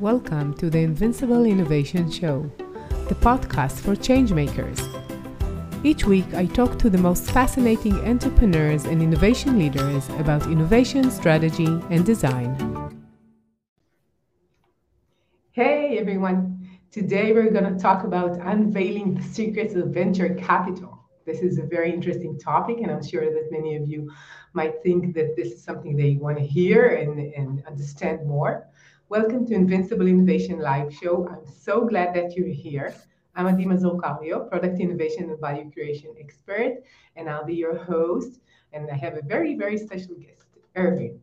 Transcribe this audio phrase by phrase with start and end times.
[0.00, 2.50] Welcome to the Invincible Innovation Show,
[3.08, 4.78] the podcast for changemakers.
[5.82, 11.64] Each week, I talk to the most fascinating entrepreneurs and innovation leaders about innovation, strategy,
[11.88, 12.54] and design.
[15.52, 16.68] Hey everyone!
[16.90, 21.06] Today we're going to talk about unveiling the secrets of venture capital.
[21.24, 24.12] This is a very interesting topic, and I'm sure that many of you
[24.52, 28.68] might think that this is something they want to hear and, and understand more.
[29.08, 31.28] Welcome to Invincible Innovation Live Show.
[31.28, 32.92] I'm so glad that you're here.
[33.36, 36.82] I'm Adi Mazor Product Innovation and Value Creation Expert,
[37.14, 38.40] and I'll be your host.
[38.72, 41.20] And I have a very, very special guest, Erwin.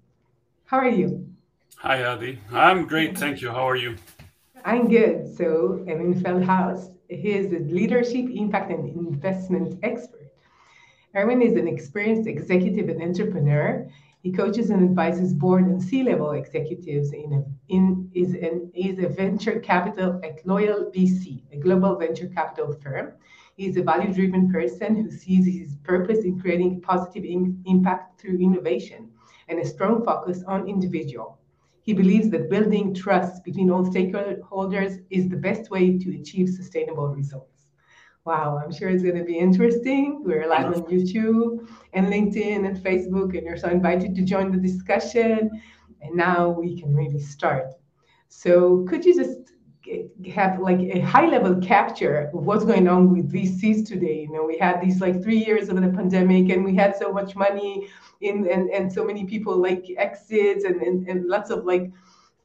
[0.64, 1.28] How are you?
[1.80, 2.40] Hi, Adi.
[2.54, 3.50] I'm great, thank you.
[3.50, 3.98] How are you?
[4.64, 5.36] I'm good.
[5.36, 10.32] So, Erwin Feldhaus, he is a leadership, impact, and investment expert.
[11.18, 13.86] Erwin is an experienced executive and entrepreneur.
[14.24, 19.10] He coaches and advises board and C-level executives in, a, in is an is a
[19.10, 23.12] venture capital at Loyal VC, a global venture capital firm.
[23.58, 29.12] He's a value-driven person who sees his purpose in creating positive in, impact through innovation
[29.50, 31.38] and a strong focus on individual.
[31.82, 37.10] He believes that building trust between all stakeholders is the best way to achieve sustainable
[37.10, 37.53] results.
[38.26, 40.24] Wow, I'm sure it's going to be interesting.
[40.24, 44.58] We're live on YouTube and LinkedIn and Facebook, and you're so invited to join the
[44.58, 45.62] discussion.
[46.02, 47.74] And now we can really start.
[48.30, 49.52] So, could you just
[50.34, 54.22] have like a high level capture of what's going on with VCs today?
[54.22, 57.12] You know, we had these like three years of the pandemic, and we had so
[57.12, 57.90] much money
[58.22, 61.92] in, and, and so many people like exits and, and, and lots of like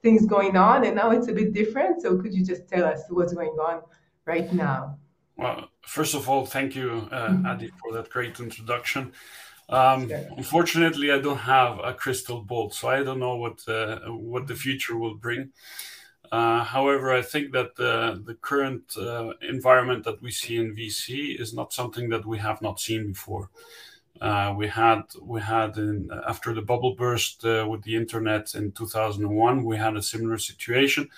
[0.02, 0.84] things going on.
[0.84, 2.02] And now it's a bit different.
[2.02, 3.82] So, could you just tell us what's going on
[4.26, 4.98] right now?
[5.38, 7.46] Well, first of all, thank you, uh, mm-hmm.
[7.46, 9.12] Adi, for that great introduction.
[9.70, 14.46] Um, unfortunately, I don't have a crystal ball, so I don't know what uh, what
[14.46, 15.50] the future will bring.
[16.30, 21.40] Uh, however, I think that the, the current uh, environment that we see in VC
[21.40, 23.48] is not something that we have not seen before.
[24.20, 28.72] Uh, we had we had in, after the bubble burst uh, with the internet in
[28.72, 31.08] 2001, we had a similar situation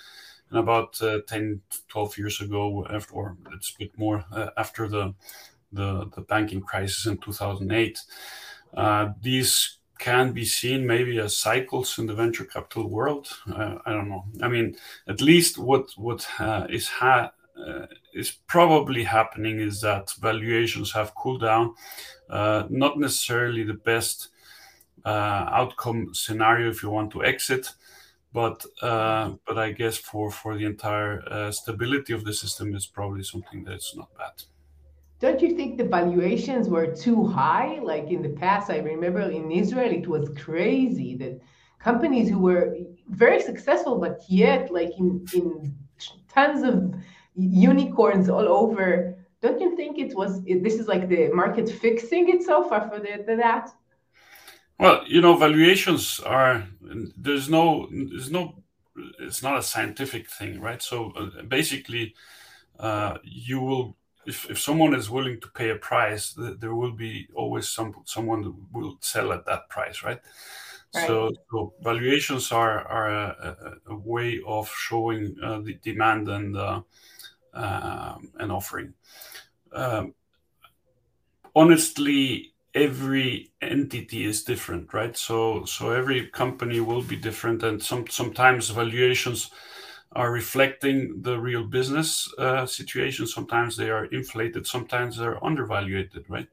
[0.51, 4.87] and about uh, 10 12 years ago after or it's a bit more uh, after
[4.87, 5.13] the,
[5.71, 7.99] the, the banking crisis in 2008
[8.75, 13.27] uh, these can be seen maybe as cycles in the venture capital world.
[13.47, 14.25] Uh, i don't know.
[14.41, 14.75] I mean
[15.07, 21.13] at least what what uh, is ha- uh, is probably happening is that valuations have
[21.13, 21.75] cooled down.
[22.29, 24.29] Not necessarily the best
[25.05, 27.67] outcome scenario if you want to exit
[28.33, 32.85] but uh, but I guess for for the entire uh, stability of the system is
[32.85, 34.43] probably something that's not bad.
[35.19, 37.79] Don't you think the valuations were too high?
[37.81, 41.39] Like in the past, I remember in Israel it was crazy that
[41.79, 42.77] companies who were
[43.09, 45.75] very successful, but yet like in in
[46.27, 46.95] tons of
[47.35, 49.15] unicorns all over.
[49.41, 50.43] Don't you think it was?
[50.43, 53.71] This is like the market fixing itself after the, that?
[54.81, 56.67] Well, you know, valuations are
[57.15, 58.63] there's no there's no
[59.19, 60.81] it's not a scientific thing, right?
[60.81, 62.15] So uh, basically,
[62.79, 66.93] uh, you will if, if someone is willing to pay a price, th- there will
[66.93, 70.19] be always some someone that will sell at that price, right?
[70.95, 71.07] right.
[71.07, 76.57] So, so, valuations are are a, a, a way of showing uh, the demand and
[76.57, 76.81] uh,
[77.53, 78.95] um, and offering.
[79.73, 80.15] Um,
[81.55, 85.15] honestly, every entity is different right?
[85.17, 89.51] So so every company will be different and some sometimes valuations
[90.13, 93.27] are reflecting the real business uh, situation.
[93.27, 96.47] Sometimes they are inflated sometimes they're undervalued right?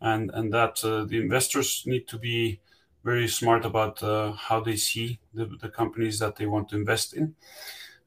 [0.00, 2.60] And and that uh, the investors need to be
[3.04, 7.14] very smart about uh, how they see the, the companies that they want to invest
[7.14, 7.34] in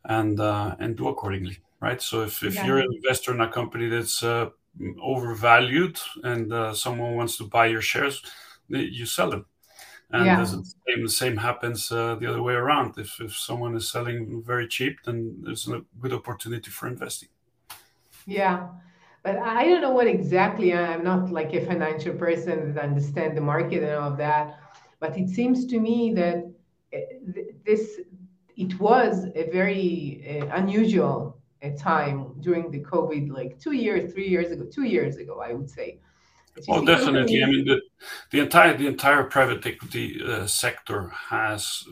[0.05, 2.01] and uh, and do accordingly right?
[2.01, 2.65] So if, if yeah.
[2.65, 4.49] you're an investor in a company that's uh,
[5.01, 8.21] overvalued and uh, someone wants to buy your shares,
[8.69, 9.45] you sell them.
[10.11, 10.39] And yeah.
[10.39, 12.97] the, same, the same happens uh, the other way around.
[12.97, 17.29] If, if someone is selling very cheap, then there's a good opportunity for investing.
[18.25, 18.67] Yeah.
[19.23, 23.41] But I don't know what exactly, I'm not like a financial person that understand the
[23.41, 24.57] market and all of that.
[25.01, 26.49] But it seems to me that
[26.93, 27.01] eh,
[27.65, 27.99] this,
[28.55, 34.27] it was a very uh, unusual a time during the COVID, like two years, three
[34.27, 35.99] years ago, two years ago, I would say.
[36.67, 37.43] Well, definitely.
[37.43, 37.81] I mean, the,
[38.31, 41.83] the entire the entire private equity uh, sector has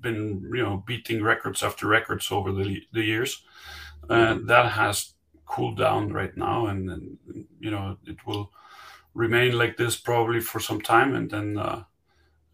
[0.00, 3.44] been, you know, beating records after records over the the years,
[4.08, 4.46] and mm-hmm.
[4.46, 5.14] that has
[5.46, 7.18] cooled down right now, and, and
[7.60, 8.50] you know, it will
[9.14, 11.84] remain like this probably for some time, and then uh,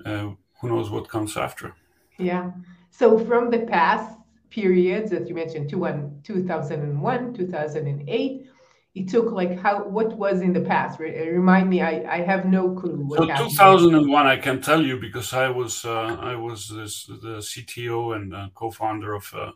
[0.04, 0.30] uh,
[0.60, 1.74] who knows what comes after.
[2.18, 2.52] Yeah.
[2.90, 4.16] So from the past,
[4.54, 8.50] periods that you mentioned, 2001, 2008.
[8.94, 11.00] It took like how what was in the past?
[11.00, 13.08] Remind me, I, I have no clue.
[13.16, 18.14] so 2001, I can tell you because I was uh, I was this, the CTO
[18.14, 19.52] and uh, co-founder of a,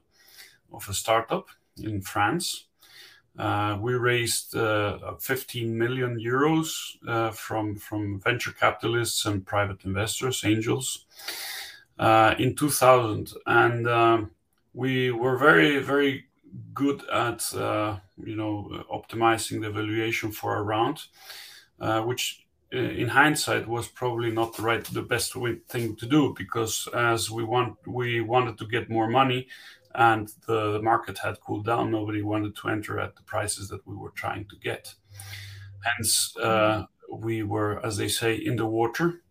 [0.72, 1.46] of a startup
[1.80, 2.64] in France.
[3.38, 10.42] Uh, we raised uh, 15 million euros uh, from from venture capitalists and private investors,
[10.44, 11.06] angels,
[12.00, 14.32] uh, in 2000, and um,
[14.78, 16.24] we were very very
[16.72, 18.52] good at uh, you know
[18.98, 20.98] optimizing the valuation for a round,
[21.80, 25.34] uh, which in hindsight was probably not the right the best
[25.68, 29.48] thing to do because as we want we wanted to get more money
[29.94, 31.90] and the market had cooled down.
[31.90, 34.94] Nobody wanted to enter at the prices that we were trying to get.
[35.80, 39.22] Hence uh, we were as they say in the water.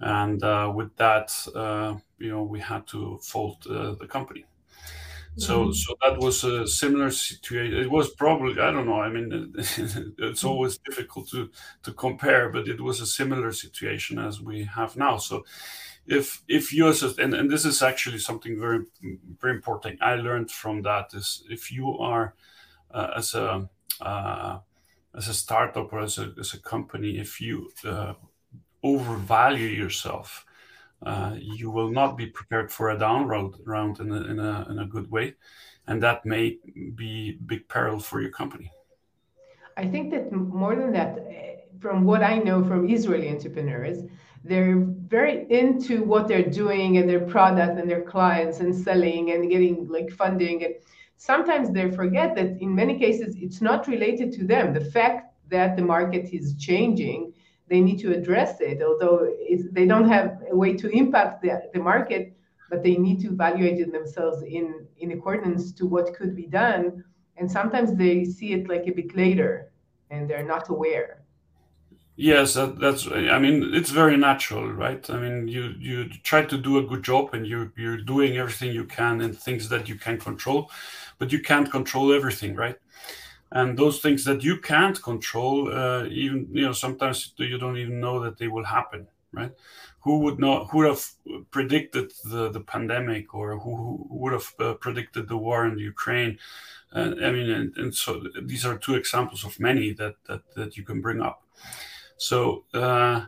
[0.00, 4.46] And uh, with that uh, you know we had to fold uh, the company
[5.40, 5.72] so mm-hmm.
[5.72, 9.52] so that was a similar situation it was probably i don't know i mean
[10.18, 11.50] it's always difficult to
[11.82, 15.44] to compare but it was a similar situation as we have now so
[16.06, 18.80] if if you as a, and, and this is actually something very
[19.40, 22.34] very important i learned from that is if you are
[22.92, 23.68] uh, as a
[24.00, 24.58] uh,
[25.14, 28.12] as a startup or as a, as a company if you uh,
[28.82, 30.44] overvalue yourself
[31.02, 34.66] uh, you will not be prepared for a down road round in a, in a,
[34.70, 35.34] in a good way.
[35.86, 36.58] And that may
[36.94, 38.70] be big peril for your company.
[39.76, 43.98] I think that more than that, eh, from what I know from Israeli entrepreneurs,
[44.44, 49.50] they're very into what they're doing and their product and their clients and selling and
[49.50, 50.64] getting like funding.
[50.64, 50.74] And
[51.16, 54.72] sometimes they forget that in many cases, it's not related to them.
[54.74, 57.32] The fact that the market is changing
[57.70, 59.32] they need to address it, although
[59.70, 62.36] they don't have a way to impact the, the market,
[62.68, 67.04] but they need to evaluate it themselves in, in accordance to what could be done.
[67.36, 69.72] And sometimes they see it like a bit later
[70.10, 71.22] and they're not aware.
[72.16, 73.06] Yes, that, that's.
[73.10, 75.08] I mean, it's very natural, right?
[75.08, 78.74] I mean, you you try to do a good job, and you you're doing everything
[78.74, 80.70] you can and things that you can control,
[81.18, 82.76] but you can't control everything, right?
[83.52, 88.00] And those things that you can't control uh, even you know sometimes you don't even
[88.00, 89.52] know that they will happen right?
[90.00, 91.04] Who would not who would have
[91.50, 96.38] predicted the, the pandemic or who, who would have uh, predicted the war in ukraine?
[96.92, 100.76] Uh, i mean and, and, so these are two examples of many that that, that
[100.76, 101.44] you can bring up.
[102.16, 103.26] So uh,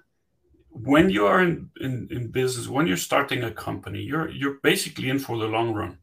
[0.70, 5.10] when you are in, in, in business when you're starting a company you're you're basically
[5.10, 5.98] in for the long run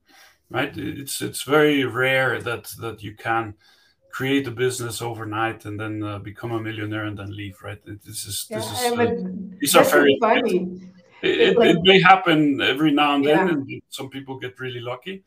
[0.49, 0.75] right?
[0.77, 3.55] It's it's very rare that that you can
[4.11, 7.79] create a business overnight and then uh, become a millionaire and then leave right?
[7.85, 9.29] This is this yeah, is uh,
[9.59, 10.91] these are very funny.
[11.21, 13.53] it, like, it, may happen every now and then yeah.
[13.53, 15.23] and some people get really lucky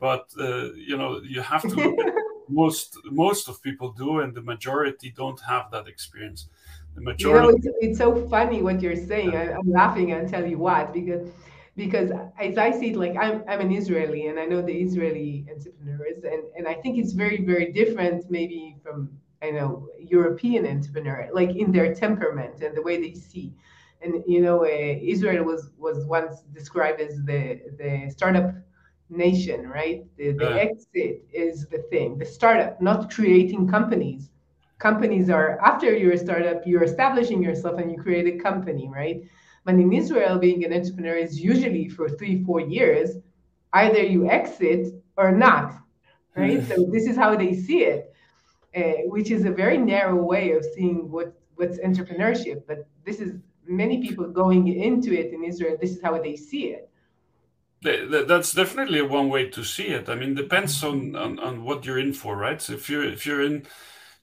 [0.00, 2.12] but uh, you know you have to
[2.48, 6.48] most most of people do and the majority don't have that experience.
[6.96, 9.36] The majority you know, it's, it's so funny what you're saying.
[9.36, 11.28] I, i'm laughing and tell you what because
[11.76, 15.46] because as I see it, like I'm, I'm an Israeli and I know the Israeli
[15.50, 19.10] entrepreneurs, and, and I think it's very, very different maybe from,
[19.42, 23.54] I know, European entrepreneur, like in their temperament and the way they see.
[24.02, 28.54] And, you know, uh, Israel was, was once described as the, the startup
[29.10, 30.04] nation, right?
[30.16, 30.56] The, the yeah.
[30.56, 34.30] exit is the thing, the startup, not creating companies.
[34.78, 39.22] Companies are, after you're a startup, you're establishing yourself and you create a company, right?
[39.64, 43.16] But in Israel, being an entrepreneur is usually for three, four years.
[43.72, 45.74] Either you exit or not,
[46.36, 46.66] right?
[46.66, 48.12] so this is how they see it,
[48.74, 52.62] uh, which is a very narrow way of seeing what what's entrepreneurship.
[52.66, 53.34] But this is
[53.66, 55.76] many people going into it in Israel.
[55.80, 56.90] This is how they see it.
[57.82, 60.08] That's definitely one way to see it.
[60.08, 62.60] I mean, depends on, on, on what you're in for, right?
[62.60, 63.66] So if you're if you're in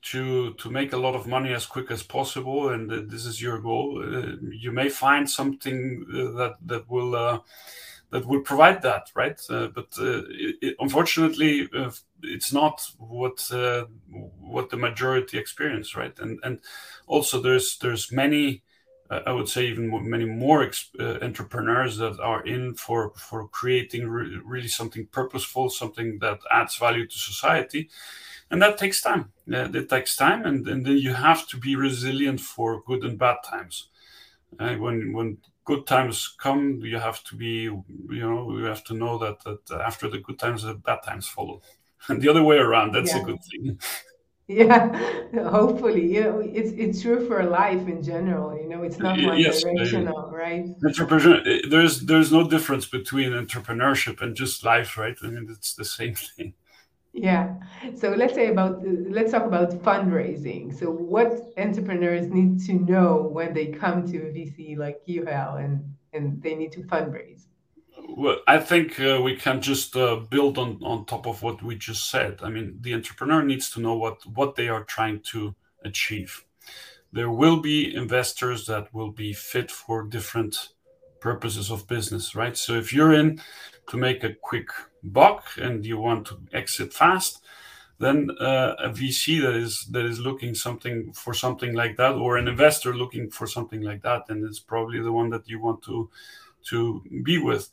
[0.02, 3.42] to to make a lot of money as quick as possible, and uh, this is
[3.42, 7.40] your goal, uh, you may find something uh, that that will uh,
[8.12, 9.40] that will provide that, right?
[9.50, 11.68] Uh, but uh, it, it, unfortunately,
[12.24, 13.50] it's not what
[14.40, 16.18] what the majority experience, right?
[16.20, 16.60] And and
[17.08, 18.64] also there's there's many.
[19.10, 24.68] I would say even many more entrepreneurs that are in for for creating re- really
[24.68, 27.90] something purposeful, something that adds value to society,
[28.50, 29.32] and that takes time.
[29.52, 33.18] Uh, it takes time, and, and then you have to be resilient for good and
[33.18, 33.90] bad times.
[34.60, 38.94] Uh, when when good times come, you have to be, you know, you have to
[38.94, 41.62] know that that after the good times, the bad times follow,
[42.08, 42.94] and the other way around.
[42.94, 43.22] That's yeah.
[43.22, 43.80] a good thing.
[44.48, 44.98] Yeah,
[45.50, 48.58] hopefully, you know, it's it's true for life in general.
[48.58, 50.66] You know, it's not one yes, directional, right?
[50.86, 55.18] Entrepreneur, eh, there's there's no difference between entrepreneurship and just life, right?
[55.22, 56.54] I mean, it's the same thing.
[57.18, 57.56] Yeah.
[57.96, 60.78] So let's say about let's talk about fundraising.
[60.78, 65.58] So what entrepreneurs need to know when they come to a VC like you, Hal,
[65.58, 65.84] and
[66.14, 67.48] and they need to fundraise.
[68.10, 71.76] Well, I think uh, we can just uh, build on, on top of what we
[71.76, 72.40] just said.
[72.44, 76.44] I mean, the entrepreneur needs to know what, what they are trying to achieve.
[77.12, 80.70] There will be investors that will be fit for different
[81.20, 82.58] purposes of business, right?
[82.58, 83.42] So if you're in
[83.90, 84.70] to make a quick
[85.04, 87.42] buck and you want to exit fast,
[88.00, 92.38] then uh, a VC that is that is looking something for something like that, or
[92.38, 95.82] an investor looking for something like that, then it's probably the one that you want
[95.84, 96.10] to
[96.66, 97.70] to be with.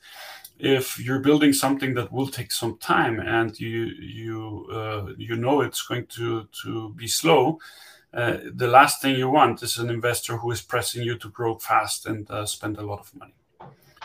[0.59, 5.61] If you're building something that will take some time and you you uh, you know
[5.61, 7.59] it's going to to be slow,
[8.15, 12.07] the last thing you want is an investor who is pressing you to grow fast
[12.07, 13.35] and uh, spend a lot of money.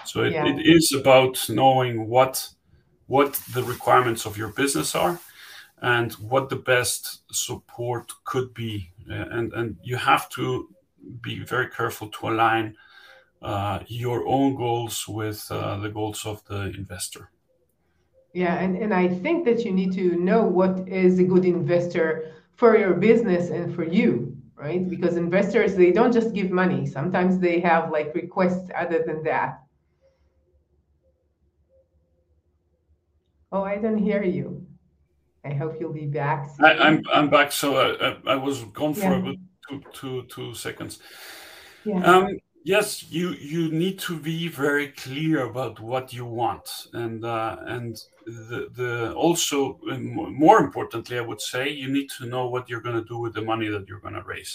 [0.06, 0.48] So it, yeah.
[0.48, 2.50] it is about knowing what
[3.08, 5.20] what the requirements of your business are
[5.82, 10.70] and what the best support could be uh, and and you have to
[11.22, 12.76] be very careful to align
[13.42, 17.32] uh, your own goals with uh, the goals of the investor.
[18.34, 22.32] Yeah, and, and I think that you need to know what is a good investor
[22.60, 24.88] for your business and for you, right?
[24.90, 26.86] Because investors, they don't just give money.
[26.86, 29.62] Sometimes they have like requests other than that.
[33.54, 34.68] Oh, I don't hear you.
[35.46, 36.50] I hope you'll be back.
[36.60, 37.54] I, am I'm, I'm back.
[37.54, 39.20] So I, I, I was gone for yeah.
[39.20, 39.36] about
[39.70, 41.00] two, two, two seconds.
[41.86, 42.04] Yeah.
[42.04, 42.38] Um,
[42.70, 46.68] yes you you need to be very clear about what you want.
[46.94, 47.92] And uh, and
[48.26, 49.80] the, the also
[50.38, 53.34] more importantly i would say you need to know what you're going to do with
[53.34, 54.54] the money that you're going to raise.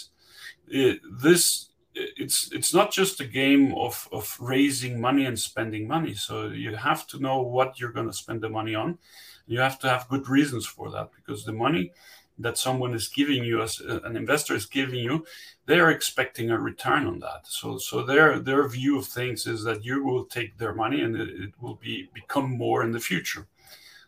[0.68, 6.14] It, this it's it's not just a game of of raising money and spending money.
[6.14, 8.98] So you have to know what you're going to spend the money on.
[9.46, 11.92] You have to have good reasons for that because the money
[12.38, 15.24] that someone is giving you as uh, an investor is giving you
[15.66, 17.46] they are expecting a return on that.
[17.46, 21.16] So so their their view of things is that you will take their money and
[21.16, 23.46] it, it will be become more in the future.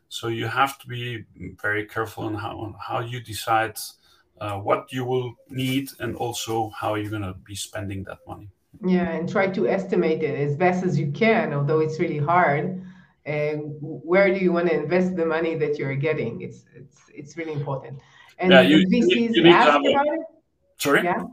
[0.09, 1.25] So you have to be
[1.61, 3.79] very careful on how on how you decide
[4.41, 8.49] uh, what you will need and also how you're going to be spending that money.
[8.85, 12.83] Yeah and try to estimate it as best as you can although it's really hard.
[13.25, 16.43] And where do you want to invest the money that you're getting?
[16.43, 17.99] It's it's it's really important
[18.39, 20.21] and yeah, you, VCs you, you ask about it.
[20.79, 21.05] Sorry.
[21.05, 21.25] Yeah.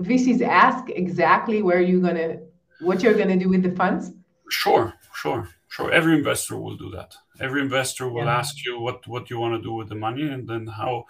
[0.00, 2.38] VCs ask exactly where you're gonna,
[2.80, 4.12] what you're gonna do with the funds.
[4.48, 5.90] Sure, sure, sure.
[5.90, 7.14] Every investor will do that.
[7.38, 8.38] Every investor will yeah.
[8.38, 11.06] ask you what what you want to do with the money, and then how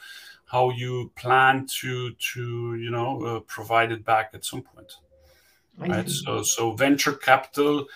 [0.46, 4.92] how you plan to to you know uh, provide it back at some point.
[5.80, 6.08] I right.
[6.08, 6.22] See.
[6.24, 7.86] So so venture capital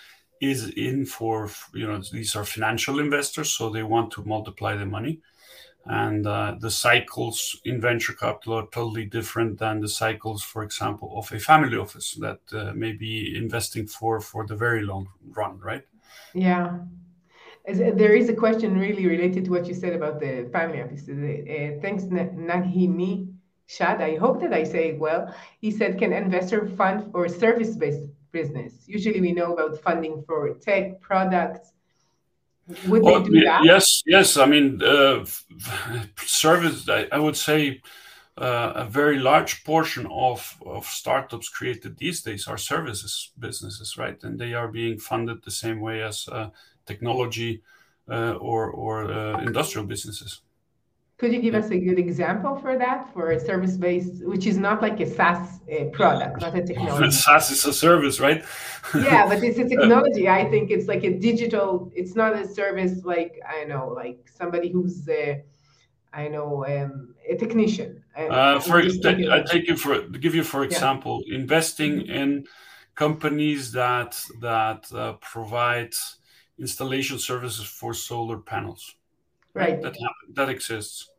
[0.41, 4.85] is in for you know these are financial investors, so they want to multiply the
[4.85, 5.21] money
[5.87, 11.13] and uh, the cycles in venture capital are totally different than the cycles for example
[11.15, 15.59] of a family office that uh, may be investing for for the very long run
[15.59, 15.83] right?
[16.33, 16.79] Yeah.
[17.67, 21.03] There is a question really related to what you said about the family office.
[21.09, 23.31] Uh, thanks nagimi
[23.67, 25.33] shad i hope that i say it well.
[25.61, 28.83] He said can investor fund for service-based business?
[28.87, 31.74] Usually we know about funding for tech products
[32.87, 33.63] would oh, they do that?
[33.63, 34.37] Yes, yes.
[34.37, 35.25] I mean, uh,
[36.17, 36.87] service.
[36.89, 37.81] I, I, would say
[38.37, 44.21] uh, a very large portion of of startups created these days are services businesses, right?
[44.23, 46.49] And they are being funded the same way as uh,
[46.85, 47.61] technology
[48.09, 50.41] uh, or or uh, industrial businesses.
[51.25, 54.83] Could you give us a good example for that, for a service-based, which is not
[54.83, 57.09] like a SaaS uh, product, not a technology?
[57.09, 58.45] SaaS is a service, right?
[58.93, 60.29] yeah, but it's a technology.
[60.29, 61.91] I think it's like a digital.
[61.95, 65.43] It's not a service like I know, like somebody who's a,
[66.13, 68.03] I know, um, a technician.
[68.15, 71.39] Uh, for I take you for give you for example, yeah.
[71.39, 72.21] investing mm-hmm.
[72.21, 72.47] in
[72.93, 75.95] companies that that uh, provide
[76.59, 78.93] installation services for solar panels
[79.55, 79.97] right that
[80.33, 81.09] that exists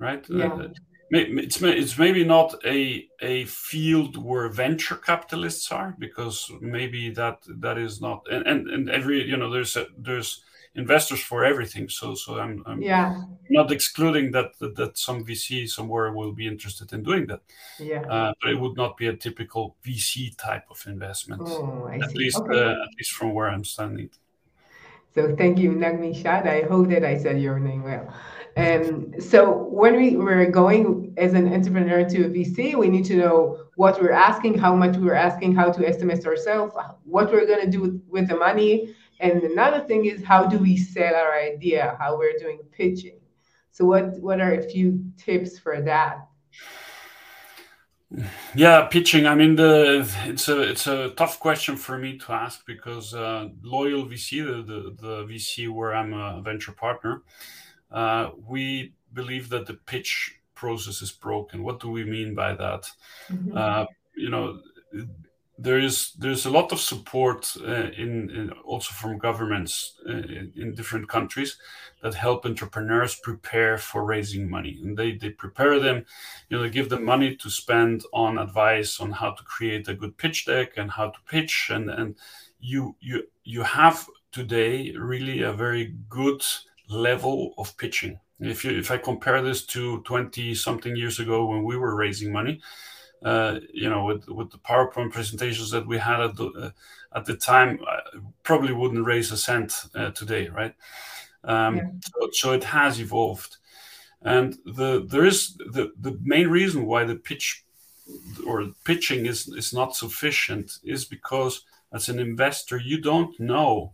[0.00, 0.52] right uh, yeah.
[0.52, 0.68] Uh,
[1.12, 7.78] it's it's maybe not a a field where venture capitalists are because maybe that that
[7.78, 10.44] is not and and, and every you know there's a, there's
[10.76, 15.68] investors for everything so so i'm, I'm yeah not excluding that, that, that some vc
[15.68, 17.40] somewhere will be interested in doing that
[17.80, 22.10] yeah uh, but it would not be a typical vc type of investment oh, at
[22.10, 22.18] see.
[22.18, 22.56] least okay.
[22.56, 24.10] uh, at least from where i'm standing
[25.12, 26.46] So thank you, Nagmi Shad.
[26.46, 28.14] I hope that I said your name well.
[28.60, 33.16] Um, so when we were going as an entrepreneur to a VC, we need to
[33.16, 36.74] know what we're asking, how much we're asking, how to estimate ourselves,
[37.04, 38.94] what we're going to do with, with the money.
[39.20, 43.18] And another thing is how do we sell our idea, how we're doing pitching.
[43.70, 46.26] So what what are a few tips for that?
[48.54, 49.26] Yeah, pitching.
[49.26, 53.48] I mean, the it's a it's a tough question for me to ask because uh,
[53.62, 57.22] Loyal VC, the, the, the VC where I'm a venture partner,
[58.46, 61.62] we believe that the pitch process is broken.
[61.62, 62.90] What do we mean by that?
[63.30, 63.56] Mm-hmm.
[63.56, 64.60] Uh, you know,
[65.60, 70.52] there is there's a lot of support uh, in, in, also from governments uh, in,
[70.56, 71.58] in, different countries
[72.02, 76.04] that help entrepreneurs prepare for raising money and they they prepare them
[76.48, 79.94] you know they give them money to spend on advice on how to create a
[79.94, 82.16] good pitch deck and how to pitch and and
[82.58, 86.42] you you you have today really a very good
[86.90, 91.62] level of pitching if you if i compare this to 20 something years ago when
[91.64, 92.60] we were raising money
[93.22, 96.70] uh, you know, with with the PowerPoint presentations that we had at the uh,
[97.14, 98.00] at the time, I
[98.42, 100.74] probably wouldn't raise a cent uh, today, right?
[101.44, 101.88] Um, yeah.
[102.02, 103.58] so, so, it has evolved,
[104.22, 107.64] and the there is the the main reason why the pitch
[108.46, 113.92] or pitching is is not sufficient is because as an investor you don't know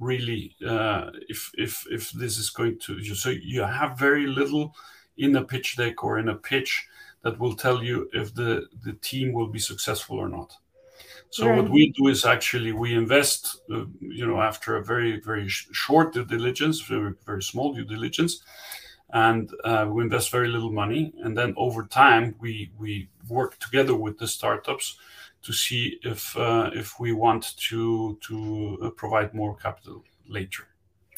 [0.00, 4.74] really uh, if if if this is going to so you have very little
[5.16, 6.86] in a pitch deck or in a pitch
[7.22, 10.56] that will tell you if the, the team will be successful or not.
[11.30, 11.56] So right.
[11.60, 15.68] what we do is actually we invest, uh, you know, after a very very sh-
[15.72, 18.42] short due diligence, very very small due diligence,
[19.10, 23.94] and uh, we invest very little money, and then over time we we work together
[23.94, 24.96] with the startups
[25.48, 28.36] to see if uh, if we want to to
[28.82, 30.04] uh, provide more capital
[30.36, 30.64] later.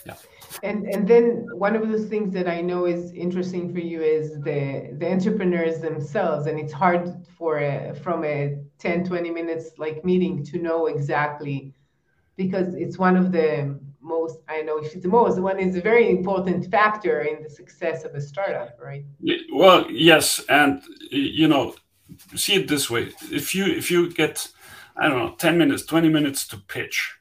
[0.07, 0.19] Yeah.
[0.63, 1.25] And and then
[1.67, 4.63] one of the things that I know is interesting for you is the
[5.01, 7.03] the entrepreneurs themselves, and it's hard
[7.37, 8.39] for a, from a
[8.79, 11.75] 10, 20 minutes like meeting to know exactly
[12.37, 13.51] because it's one of the
[14.01, 17.51] most I know if it's the most one is a very important factor in the
[17.51, 19.05] success of a startup, right?
[19.53, 21.75] Well, yes, and you know,
[22.35, 24.49] see it this way: if you if you get
[24.97, 27.17] I don't know, 10 minutes, 20 minutes to pitch,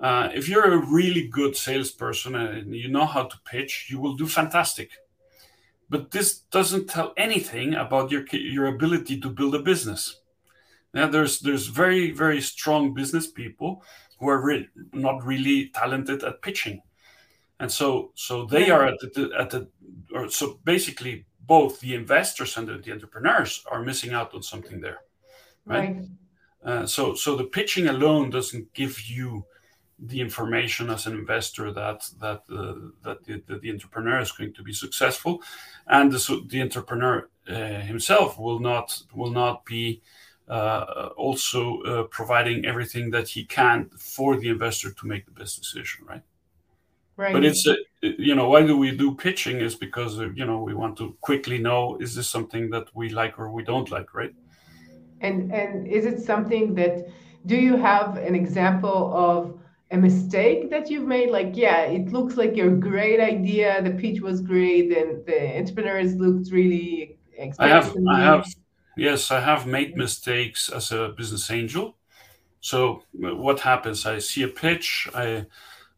[0.00, 4.14] uh, if you're a really good salesperson and you know how to pitch, you will
[4.14, 4.90] do fantastic.
[5.88, 10.20] But this doesn't tell anything about your your ability to build a business.
[10.94, 13.82] Now, there's there's very very strong business people
[14.18, 16.82] who are re- not really talented at pitching,
[17.58, 19.68] and so so they are at the at the
[20.14, 24.80] or so basically both the investors and the, the entrepreneurs are missing out on something
[24.80, 25.00] there,
[25.66, 25.96] right?
[25.96, 26.06] right.
[26.62, 29.44] Uh, so so the pitching alone doesn't give you
[29.98, 34.62] the information as an investor that that uh, that the, the, entrepreneur is going to
[34.62, 35.42] be successful,
[35.86, 40.02] and the, the entrepreneur uh, himself will not will not be
[40.48, 45.58] uh, also uh, providing everything that he can for the investor to make the best
[45.58, 46.22] decision, right?
[47.20, 47.34] Right.
[47.34, 50.72] But it's a, you know why do we do pitching is because you know we
[50.72, 54.34] want to quickly know is this something that we like or we don't like, right?
[55.20, 56.94] And and is it something that
[57.44, 62.38] do you have an example of a mistake that you've made like yeah it looks
[62.38, 67.18] like your great idea the pitch was great and the entrepreneurs looked really
[67.58, 68.46] I have, I have
[68.96, 71.96] yes i have made mistakes as a business angel
[72.60, 75.44] so what happens i see a pitch i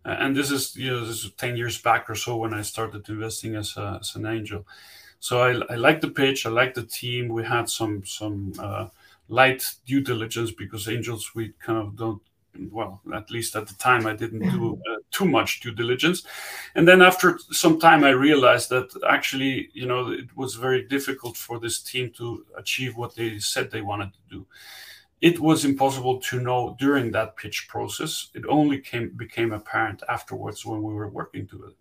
[0.04, 3.08] and this is you know this is 10 years back or so when i started
[3.08, 4.66] investing as, a, as an angel
[5.20, 8.88] so I, I like the pitch i like the team we had some some uh,
[9.28, 12.22] light due diligence because angels we kind of don't
[12.70, 16.24] well, at least at the time, I didn't do uh, too much due diligence.
[16.74, 21.36] And then after some time, I realized that actually, you know, it was very difficult
[21.36, 24.46] for this team to achieve what they said they wanted to do.
[25.22, 28.28] It was impossible to know during that pitch process.
[28.34, 31.76] It only came became apparent afterwards when we were working to it.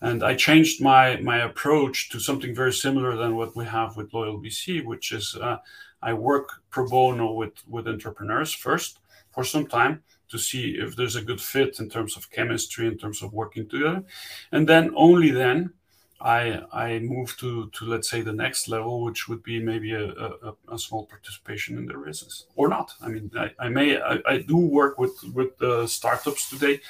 [0.00, 4.12] And I changed my my approach to something very similar than what we have with
[4.12, 5.58] Loyal VC, which is uh,
[6.02, 8.98] I work pro bono with with entrepreneurs first
[9.30, 12.98] for some time to see if there's a good fit in terms of chemistry, in
[12.98, 14.02] terms of working together.
[14.50, 15.72] And then only then
[16.20, 20.08] I I move to to let's say the next level, which would be maybe a,
[20.08, 22.92] a, a small participation in the races or not.
[23.02, 26.80] I mean, I, I may I, I, do work with with the startups today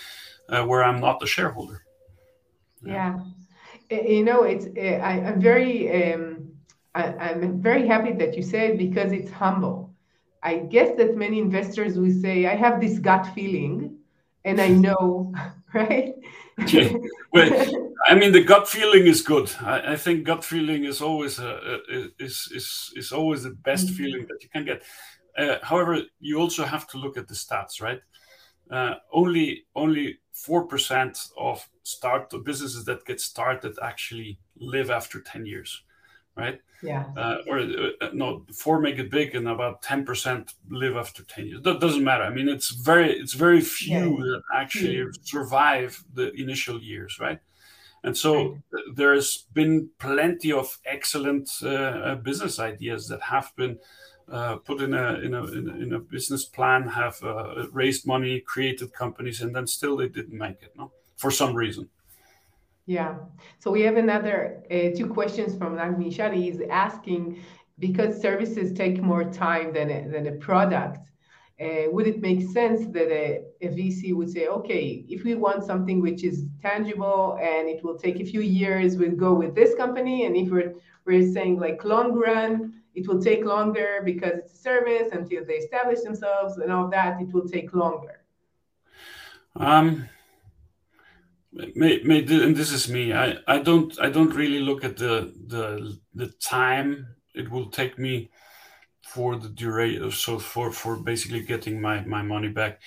[0.49, 1.83] uh, where I'm not a shareholder.
[2.83, 3.19] Yeah,
[3.91, 4.03] yeah.
[4.03, 6.53] you know, it's I, am very um,
[6.95, 9.87] I, I'm very happy that you said because it's humble
[10.47, 13.99] I guess that many investors will say, I have this gut feeling
[14.45, 15.35] and I know
[15.75, 16.15] right?
[16.63, 16.97] okay.
[17.33, 19.51] Well, I mean, the gut feeling is good.
[19.61, 23.87] I, I think gut feeling is always a, a, is is is always the best
[23.87, 23.97] mm-hmm.
[23.97, 24.83] feeling that you can get.
[25.37, 28.01] Uh, however, you also have to look at the stats, right?
[28.71, 35.45] Uh, only only four percent of start businesses that get started actually live after ten
[35.45, 35.83] years,
[36.37, 36.61] right?
[36.83, 37.07] Yeah.
[37.17, 41.47] Uh, or uh, no, four make it big, and about ten percent live after ten
[41.47, 41.63] years.
[41.63, 42.25] That doesn't matter.
[42.25, 44.25] I mean, it's very it's very few yeah.
[44.25, 45.05] that actually yeah.
[45.23, 47.41] survive the initial years, right?
[48.07, 48.57] And so
[48.95, 53.81] there's been plenty of excellent uh, uh, business ideas that have been
[54.31, 55.45] uh, put in a, in a
[55.85, 60.39] in a business plan, have uh, raised money, created companies, and then still they didn't
[60.39, 61.89] make it, no, for some reason.
[62.87, 63.17] Yeah.
[63.59, 66.37] So we have another uh, two questions from Nagmi Shadi.
[66.37, 67.43] He's asking
[67.81, 71.11] because services take more time than a, than a product.
[71.59, 75.65] Uh, would it make sense that a, a, VC would say, okay, if we want
[75.65, 79.75] something which is tangible and it will take a few years, we'll go with this
[79.75, 80.27] company.
[80.27, 80.75] And if we're,
[81.07, 85.55] we're saying like long run, it will take longer because it's a service until they
[85.55, 88.21] establish themselves and all that, it will take longer.
[89.55, 90.09] Um,
[91.53, 93.15] may, may, and this is me.
[93.15, 97.99] I, I don't I don't really look at the the the time it will take
[97.99, 98.31] me
[99.17, 100.11] for the duration.
[100.11, 102.81] So for for basically getting my my money back,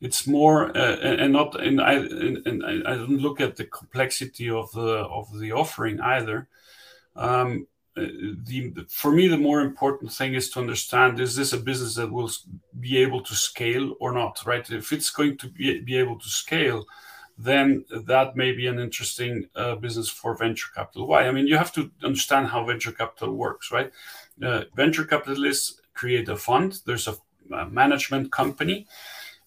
[0.00, 2.58] it's more uh, and not and I and, and
[2.90, 6.48] I don't look at the complexity of the of the offering either.
[7.16, 11.94] Um, the, for me the more important thing is to understand is this a business
[11.94, 12.30] that will
[12.80, 16.28] be able to scale or not right if it's going to be, be able to
[16.28, 16.84] scale
[17.36, 21.56] then that may be an interesting uh, business for venture capital why i mean you
[21.56, 23.90] have to understand how venture capital works right
[24.42, 27.16] uh, venture capitalists create a fund there's a,
[27.54, 28.86] a management company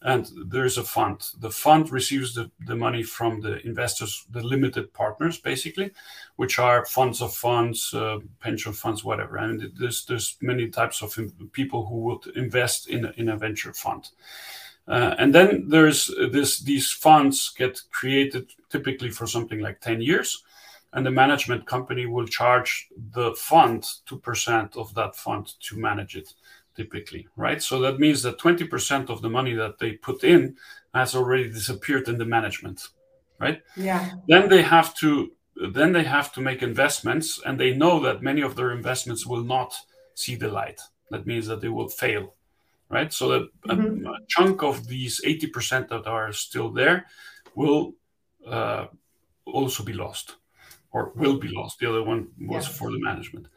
[0.01, 1.27] and there's a fund.
[1.39, 5.91] The fund receives the, the money from the investors, the limited partners, basically,
[6.35, 9.39] which are funds of funds, uh, pension funds, whatever.
[9.39, 11.17] I And there's there's many types of
[11.51, 14.09] people who would invest in in a venture fund.
[14.87, 20.43] Uh, and then there's this these funds get created typically for something like 10 years
[20.93, 26.33] and the management company will charge the fund 2% of that fund to manage it
[26.75, 27.61] typically, right?
[27.61, 30.55] So that means that 20% of the money that they put in
[30.93, 32.87] has already disappeared in the management,
[33.39, 33.61] right?
[33.75, 34.11] Yeah.
[34.27, 35.31] Then they have to
[35.73, 39.43] then they have to make investments and they know that many of their investments will
[39.43, 39.73] not
[40.13, 40.79] see the light.
[41.09, 42.35] That means that they will fail,
[42.89, 43.11] right?
[43.11, 44.05] So that mm-hmm.
[44.05, 47.05] a, a, chunk of these 80% that are still there
[47.55, 47.93] will
[48.47, 48.87] uh,
[49.45, 50.35] also be lost
[50.91, 51.79] or will be lost.
[51.79, 52.77] The other one was yes.
[52.77, 53.47] for the management.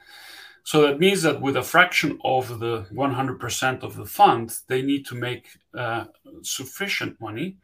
[0.62, 5.06] So that means that with a fraction of the 100% of the fund, they need
[5.06, 6.04] to make uh,
[6.42, 7.56] sufficient money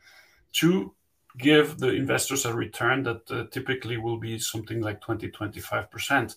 [0.54, 0.94] to
[1.38, 6.36] give the investors a return that uh, typically will be something like 20 25%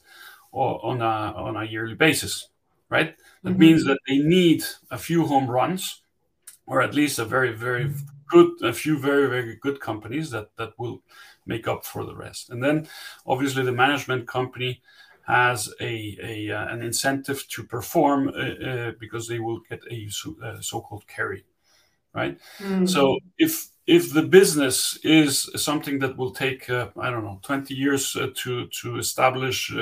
[0.52, 2.50] on a, on a yearly basis,
[2.90, 3.16] right?
[3.44, 3.60] That mm-hmm.
[3.60, 6.02] means that they need a few home runs
[6.66, 7.92] or at least a very, very
[8.30, 11.02] good, a few very, very good companies that, that will
[11.46, 12.50] make up for the rest.
[12.50, 12.88] And then
[13.26, 14.82] obviously the management company
[15.26, 20.08] has a, a uh, an incentive to perform uh, uh, because they will get a
[20.10, 21.46] so, uh, called carry,
[22.14, 22.40] right?
[22.58, 22.88] Mm-hmm.
[22.88, 27.74] So if if the business is something that will take uh, I don't know 20
[27.74, 29.74] years uh, to to establish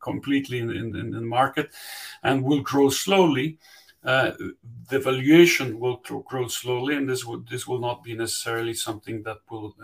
[0.00, 1.74] completely in, the market
[2.22, 3.58] and will grow slowly,
[4.04, 9.38] the valuation will grow slowly, and this will this will not be necessarily something that
[9.50, 9.74] will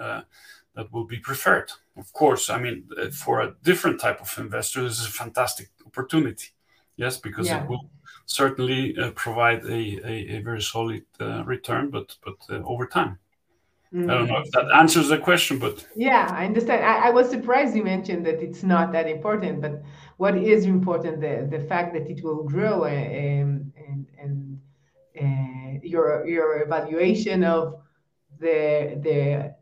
[0.76, 1.72] that will be preferred.
[1.96, 5.68] Of course, I mean, uh, for a different type of investor, this is a fantastic
[5.84, 6.48] opportunity.
[6.96, 7.90] Yes, because it will
[8.30, 13.18] certainly uh, provide a, a, a, very solid uh, return, but but uh, over time.
[13.92, 14.08] Mm.
[14.08, 16.84] I don't know if that answers the question, but yeah, I understand.
[16.84, 19.82] I, I, was surprised you mentioned that it's not that important, but
[20.16, 24.60] what is important the the fact that it will grow and uh, and, and
[25.20, 27.82] uh, your your evaluation of
[28.38, 29.54] the the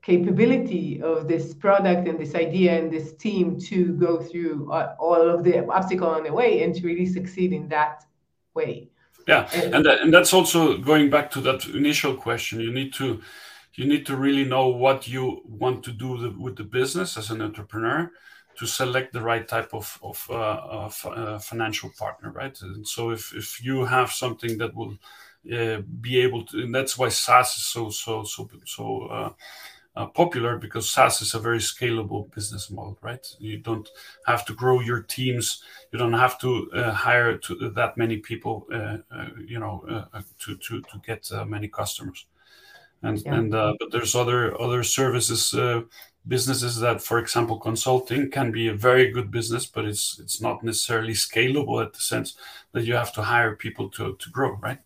[0.00, 5.44] capability of this product and this idea and this team to go through all of
[5.44, 8.04] the obstacle on the way and to really succeed in that
[8.54, 8.88] way.
[9.26, 12.60] Yeah and, and, that, and that's also going back to that initial question.
[12.60, 13.20] You need to
[13.74, 17.30] you need to really know what you want to do the, with the business as
[17.30, 18.10] an entrepreneur
[18.56, 22.56] to select the right type of, of, uh, of uh, financial partner right?
[22.62, 24.96] And so if, if you have something that will
[25.52, 29.34] uh, be able to and that's why SaaS is so so so so
[29.96, 33.24] uh, popular because SaaS is a very scalable business model, right?
[33.38, 33.88] You don't
[34.26, 35.62] have to grow your teams.
[35.92, 40.04] You don't have to uh, hire to, that many people, uh, uh you know, uh,
[40.12, 42.26] uh, to, to, to get many customers.
[43.02, 43.34] and yeah.
[43.34, 45.82] and uh, but there's other other services uh,
[46.26, 50.64] businesses that, for example, consulting can be a very good business, but it's it's not
[50.64, 52.36] necessarily scalable at the sense
[52.72, 54.78] that you have to hire people to to grow, right?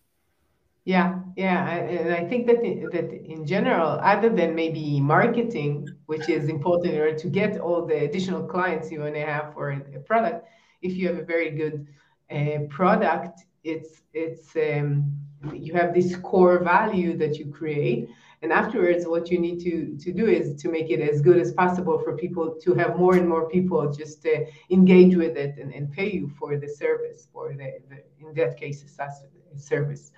[0.85, 2.61] Yeah, yeah, and I think that
[2.93, 7.85] that in general, other than maybe marketing, which is important in order to get all
[7.85, 10.47] the additional clients you want to have for a product,
[10.81, 11.85] if you have a very good
[12.31, 15.13] uh, product, it's it's um,
[15.53, 18.09] you have this core value that you create.
[18.41, 21.51] And afterwards what you need to to do is to make it as good as
[21.51, 24.39] possible for people to have more and more people just uh,
[24.69, 28.57] engage with it and, and pay you for the service for the, the in that
[28.57, 30.11] case a service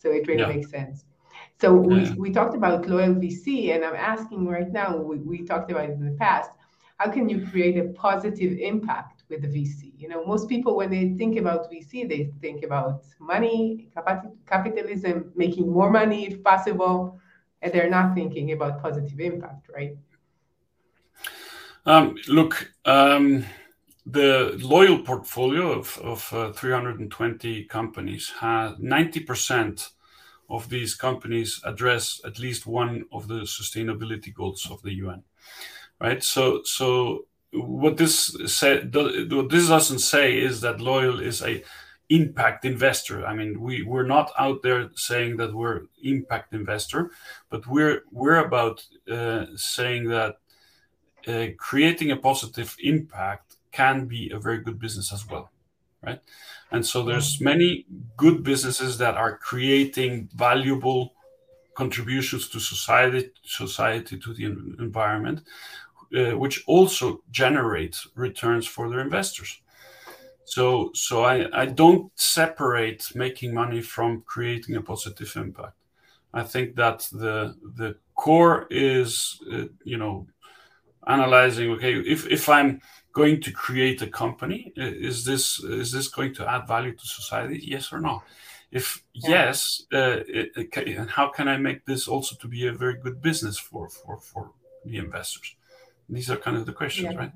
[0.00, 0.48] so it really yeah.
[0.48, 1.04] makes sense
[1.60, 5.70] so we, we talked about loyal vc and i'm asking right now we, we talked
[5.70, 6.50] about it in the past
[6.98, 9.92] how can you create a positive impact with the VC.
[9.96, 13.88] You know, most people when they think about VC, they think about money,
[14.46, 17.18] capitalism, making more money if possible,
[17.62, 19.96] and they're not thinking about positive impact, right?
[21.86, 23.44] Um, look, um,
[24.10, 29.90] the loyal portfolio of, of uh, 320 companies has 90%
[30.48, 35.22] of these companies address at least one of the sustainability goals of the UN,
[36.00, 36.22] right?
[36.24, 41.62] So, so what this said, what this doesn't say is that loyal is a
[42.08, 43.24] impact investor.
[43.24, 47.12] I mean, we we're not out there saying that we're impact investor,
[47.48, 50.36] but we're we're about uh, saying that
[51.26, 55.50] uh, creating a positive impact can be a very good business as well,
[56.02, 56.20] right?
[56.70, 61.14] And so there's many good businesses that are creating valuable
[61.74, 64.44] contributions to society, society to the
[64.78, 65.42] environment,
[66.16, 69.60] uh, which also generate returns for their investors.
[70.44, 75.74] So, so I, I don't separate making money from creating a positive impact.
[76.32, 80.26] I think that the the core is, uh, you know,
[81.06, 81.70] analyzing.
[81.72, 82.80] Okay, if if I'm
[83.12, 87.60] going to create a company, is this is this going to add value to society?
[87.62, 88.22] Yes or no?
[88.70, 89.30] If yeah.
[89.30, 93.20] yes, uh, it, it, how can I make this also to be a very good
[93.20, 94.52] business for for for
[94.84, 95.56] the investors?
[96.08, 97.18] These are kind of the questions, yeah.
[97.18, 97.32] right?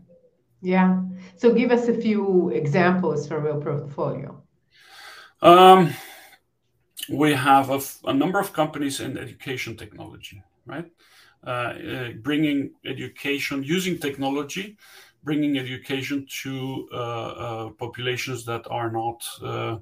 [0.63, 1.03] Yeah.
[1.37, 4.43] So give us a few examples from your portfolio.
[5.43, 5.93] Um,
[7.09, 10.91] we have a, a, number of companies in education technology, right?
[11.47, 14.79] Uh, uh, bringing education using technology,
[15.25, 19.77] bringing education to uh, uh populations that are not uh,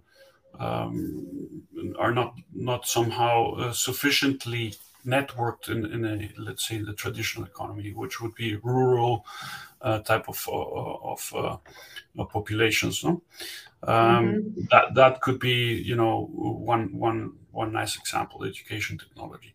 [0.59, 1.63] um,
[1.99, 4.75] are not not somehow uh, sufficiently
[5.07, 9.27] networked in, in a let's say the traditional economy, which would be rural
[9.81, 13.03] uh, type of uh, of uh, populations.
[13.05, 13.23] No?
[13.83, 14.61] Um, mm-hmm.
[14.71, 19.55] That that could be you know one one one nice example, education technology.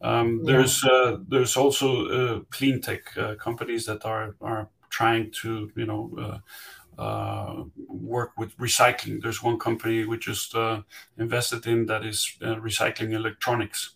[0.00, 0.52] Um, yeah.
[0.52, 5.86] There's uh, there's also uh, clean tech uh, companies that are are trying to you
[5.86, 6.40] know
[6.98, 9.22] uh, work with recycling.
[9.22, 10.54] There's one company we just
[11.18, 13.94] invested in that is recycling electronics.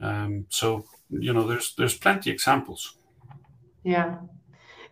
[0.00, 2.96] Um, so you know, there's there's plenty examples.
[3.84, 4.16] Yeah.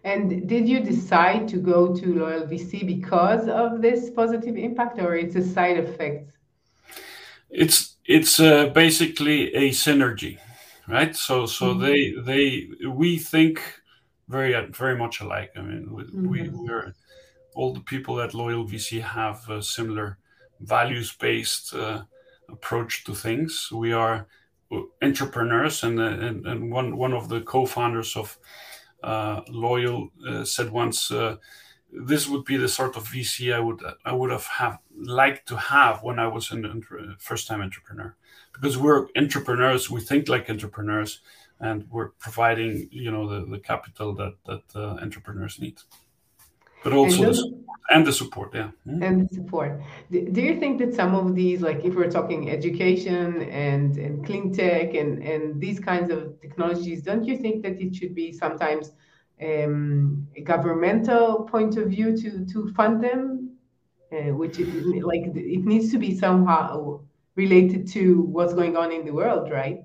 [0.05, 5.16] And did you decide to go to Loyal VC because of this positive impact, or
[5.16, 6.31] it's a side effect?
[7.50, 10.38] It's it's uh, basically a synergy,
[10.87, 11.14] right?
[11.14, 11.81] So so mm-hmm.
[11.81, 13.61] they they we think
[14.29, 15.53] very very much alike.
[15.57, 16.29] I mean, we, mm-hmm.
[16.29, 16.95] we we're
[17.55, 20.19] all the people at Loyal VC have a similar
[20.61, 22.03] values based uh,
[22.49, 23.71] approach to things.
[23.73, 24.27] We are
[25.03, 28.39] entrepreneurs, and, uh, and, and one one of the co-founders of
[29.03, 31.37] uh, Loyal uh, said once, uh,
[31.93, 35.57] "This would be the sort of VC I would I would have have liked to
[35.57, 36.81] have when I was a
[37.19, 38.15] first-time entrepreneur,
[38.53, 41.21] because we're entrepreneurs, we think like entrepreneurs,
[41.61, 45.79] and we're providing you know the, the capital that that uh, entrepreneurs need."
[46.87, 49.03] but also and, the support, and the support yeah mm-hmm.
[49.03, 53.42] and the support do you think that some of these like if we're talking education
[53.42, 57.95] and and clean tech and and these kinds of technologies don't you think that it
[57.95, 58.92] should be sometimes
[59.42, 63.51] um, a governmental point of view to to fund them
[64.12, 64.69] uh, which it,
[65.05, 67.01] like it needs to be somehow
[67.35, 69.81] related to what's going on in the world right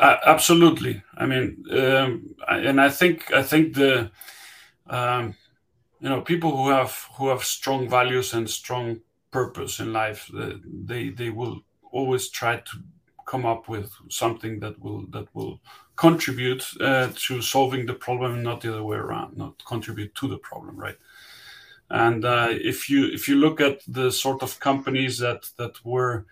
[0.00, 1.02] absolutely.
[1.16, 4.10] I mean um, and i think i think the
[4.88, 5.34] um,
[6.00, 11.10] you know people who have who have strong values and strong purpose in life they
[11.10, 11.60] they will
[11.92, 12.78] always try to
[13.26, 15.60] come up with something that will that will
[15.96, 20.38] contribute uh, to solving the problem not the other way around not contribute to the
[20.38, 20.96] problem right?
[21.90, 26.26] And uh, if you if you look at the sort of companies that that were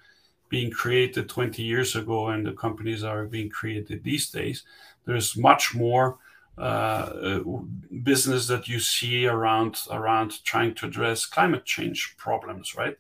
[0.48, 4.64] being created 20 years ago and the companies are being created these days.
[5.04, 6.18] There's much more
[6.58, 7.40] uh,
[8.02, 12.96] business that you see around around trying to address climate change problems, right?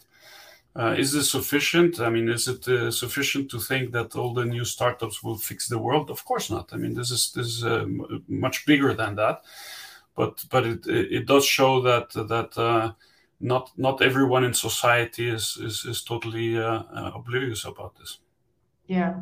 [0.78, 2.00] Uh, is this sufficient?
[2.00, 5.68] I mean, is it uh, sufficient to think that all the new startups will fix
[5.68, 6.10] the world?
[6.10, 6.68] Of course not.
[6.74, 7.86] I mean, this is this is uh,
[8.28, 9.42] much bigger than that,
[10.14, 12.92] but but it it does show that that uh,
[13.40, 18.18] not not everyone in society is is, is totally uh, uh, oblivious about this.
[18.86, 19.14] Yeah,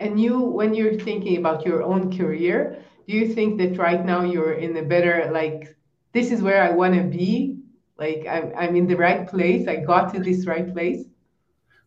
[0.00, 4.22] and you when you're thinking about your own career, do you think that right now
[4.22, 5.76] you're in a better like
[6.12, 7.58] this is where I want to be?
[7.98, 9.68] Like I'm, I'm in the right place?
[9.68, 11.04] I got to this right place?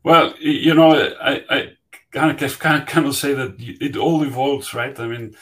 [0.03, 0.91] Well you know
[1.21, 1.69] i, I
[2.11, 4.97] kind of kind of, kind of say that it all evolves right?
[4.99, 5.35] I mean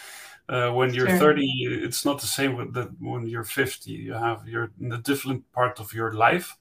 [0.50, 1.18] uh, when you're sure.
[1.18, 1.46] 30
[1.84, 5.52] it's not the same with that when you're 50 you have you're in a different
[5.52, 6.58] part of your life.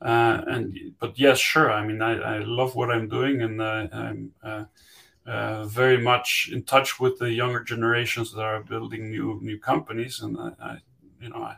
[0.00, 1.72] Uh, and but yes sure.
[1.72, 4.64] I mean i, I love what i'm doing and uh, i'm uh,
[5.26, 10.20] uh, very much in touch with the younger generations that are building new new companies.
[10.20, 10.78] And I, I
[11.20, 11.56] you know I,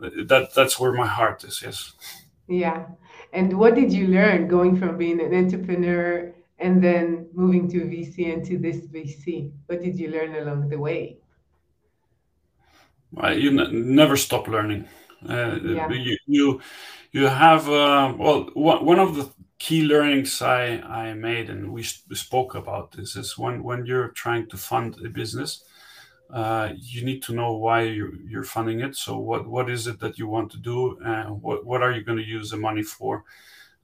[0.00, 1.92] that that's where my heart is yes.
[2.48, 2.86] Yeah.
[3.32, 6.32] And what did you learn going from being an entrepreneur
[6.64, 10.78] and then moving to vc and to this vc what did you learn along the
[10.78, 11.16] way
[13.12, 14.88] well, you n- never stop learning
[15.28, 15.88] uh, yeah.
[15.90, 16.60] you, you
[17.12, 22.54] you have uh, well one of the key learnings I, I made and we spoke
[22.54, 25.64] about this is when when you're trying to fund a business
[26.32, 28.96] uh, you need to know why you're, you're, funding it.
[28.96, 32.02] So what what is it that you want to do, and what what are you
[32.02, 33.24] going to use the money for,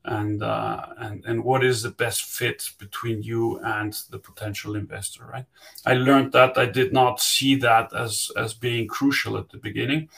[0.04, 5.26] and uh, and and what is the best fit between you and the potential investor,
[5.26, 5.46] right?
[5.84, 10.08] I learned that I did not see that as as being crucial at the beginning.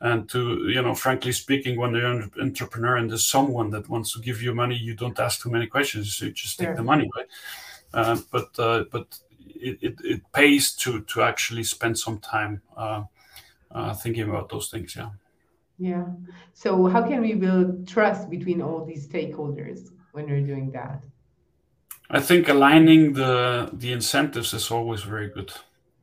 [0.00, 4.12] And to you know, frankly speaking, when you're an entrepreneur and there's someone that wants
[4.14, 6.20] to give you money, you don't ask too many questions.
[6.20, 7.26] You just take the money, right?
[7.94, 13.04] Uh, but uh, but it, it, it, pays to to actually spend some time uh,
[13.70, 14.96] uh, thinking about those things.
[14.96, 15.10] Yeah.
[15.78, 16.06] Yeah.
[16.52, 21.04] So how can we build trust between all these stakeholders when we're doing that?
[22.10, 25.52] I think aligning the the incentives is always very good,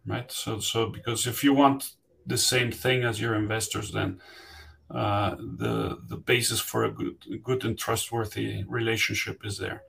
[0.06, 0.32] right?
[0.32, 1.92] So so because if you want
[2.26, 4.20] the same thing as your investors, then
[4.90, 9.84] uh, the the basis for a good good and trustworthy relationship is there.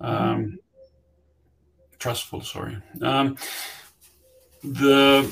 [0.00, 0.54] Um, mm-hmm
[2.00, 2.40] trustful.
[2.40, 2.78] Sorry.
[3.00, 3.36] Um,
[4.64, 5.30] the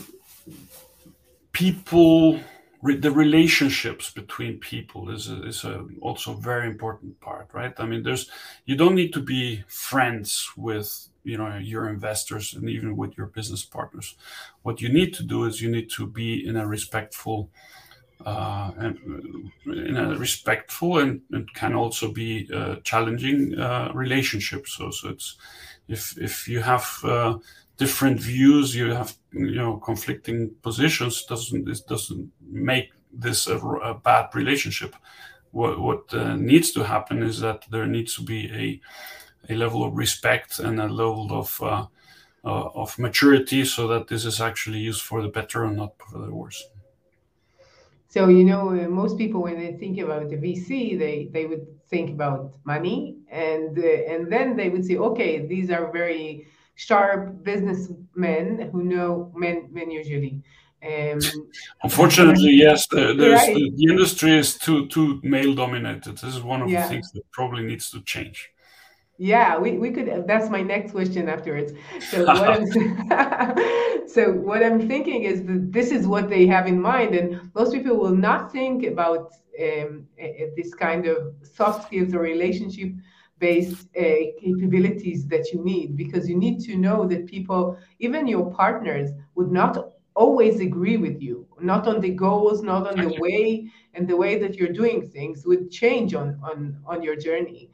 [1.52, 2.38] people,
[2.82, 7.72] the relationships between people is a, is a also very important part, right?
[7.78, 8.30] I mean, there's
[8.66, 13.26] you don't need to be friends with you know your investors and even with your
[13.26, 14.16] business partners.
[14.62, 17.50] What you need to do is you need to be in a respectful.
[18.26, 18.98] Uh, and
[19.66, 24.66] in a respectful and, and can also be uh, challenging uh, relationship.
[24.66, 25.36] So, so it's
[25.86, 27.38] if if you have uh,
[27.78, 31.24] different views, you have you know conflicting positions.
[31.24, 34.94] Doesn't it doesn't make this a, a bad relationship?
[35.52, 39.82] What what uh, needs to happen is that there needs to be a a level
[39.84, 41.86] of respect and a level of uh,
[42.44, 46.18] uh of maturity, so that this is actually used for the better and not for
[46.18, 46.68] the worse.
[48.08, 51.66] So you know, uh, most people when they think about the VC, they they would
[51.88, 57.42] think about money, and uh, and then they would say, okay, these are very sharp
[57.42, 60.42] businessmen who know men men usually.
[60.80, 61.18] Um,
[61.82, 63.52] Unfortunately, yes, the, right.
[63.52, 66.18] the, the, industry is too too male dominated.
[66.18, 66.82] This is one of yeah.
[66.82, 68.50] the things that probably needs to change.
[69.18, 70.24] Yeah, we, we could.
[70.28, 71.72] That's my next question afterwards.
[72.10, 76.80] So what I'm so what I'm thinking is that this is what they have in
[76.80, 80.06] mind, and most people will not think about um,
[80.56, 82.92] this kind of soft skills or relationship
[83.38, 84.02] based uh,
[84.40, 89.52] capabilities that you need because you need to know that people, even your partners, would
[89.52, 94.16] not always agree with you, not on the goals, not on the way and the
[94.16, 97.70] way that you're doing things would change on on on your journey.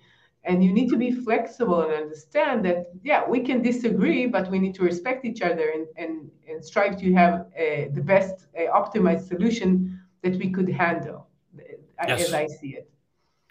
[0.46, 4.58] And you need to be flexible and understand that yeah we can disagree but we
[4.58, 8.70] need to respect each other and and, and strive to have uh, the best uh,
[8.80, 11.20] optimized solution that we could handle
[11.58, 12.28] uh, yes.
[12.28, 12.86] as i see it.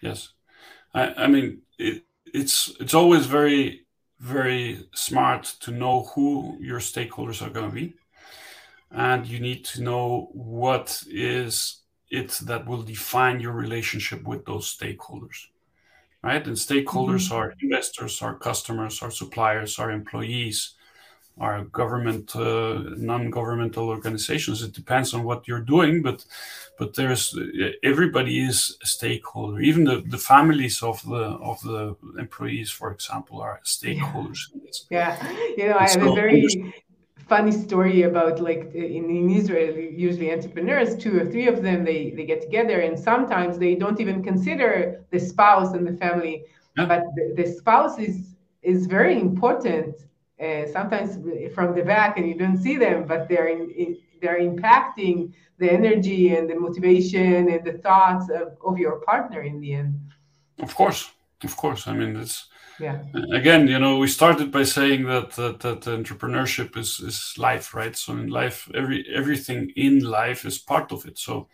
[0.01, 0.19] Yes.
[0.93, 3.85] I, I mean it, it's it's always very
[4.19, 7.93] very smart to know who your stakeholders are going to be
[8.91, 14.77] and you need to know what is it that will define your relationship with those
[14.77, 15.47] stakeholders
[16.23, 16.47] right?
[16.47, 17.35] And stakeholders mm-hmm.
[17.35, 20.75] are investors, our customers, our suppliers, our employees,
[21.39, 24.61] are government, uh, non-governmental organizations.
[24.61, 26.25] It depends on what you're doing, but
[26.77, 27.37] but there's
[27.83, 29.59] everybody is a stakeholder.
[29.59, 34.39] Even the, the families of the of the employees, for example, are stakeholders.
[34.89, 35.17] Yeah,
[35.57, 36.73] you know, I have a very
[37.27, 42.11] funny story about like in, in Israel, usually entrepreneurs, two or three of them, they,
[42.11, 46.43] they get together and sometimes they don't even consider the spouse and the family.
[46.77, 46.85] Yeah.
[46.85, 49.95] But the, the spouse is is very important
[50.41, 51.17] uh, sometimes
[51.53, 55.69] from the back and you don't see them, but they're in, in, they're impacting the
[55.71, 59.99] energy and the motivation and the thoughts of, of your partner in the end.
[60.59, 61.11] Of course,
[61.43, 61.87] of course.
[61.87, 62.47] I mean, it's
[62.79, 63.03] yeah.
[63.31, 67.95] Again, you know, we started by saying that that, that entrepreneurship is is life, right?
[67.95, 71.17] So in life, every everything in life is part of it.
[71.17, 71.47] So.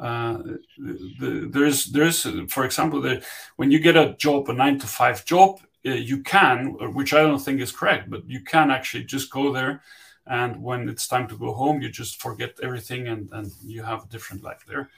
[0.00, 0.38] Uh,
[0.76, 3.24] the, there's there's for example the,
[3.54, 7.22] when you get a job a nine to five job uh, you can, which I
[7.22, 9.82] don't think is correct, but you can actually just go there.
[10.26, 14.04] And when it's time to go home, you just forget everything and, and you have
[14.04, 14.88] a different life there.